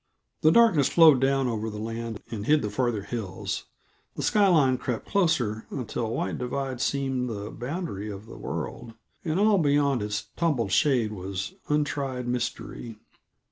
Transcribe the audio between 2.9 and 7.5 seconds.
hills; the sky line crept closer until White Divide seemed